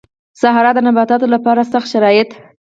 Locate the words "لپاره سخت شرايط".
1.35-2.29